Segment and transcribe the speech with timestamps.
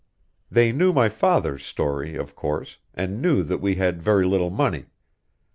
[0.49, 4.85] "They knew my father's story, of course, and knew that we had very little money.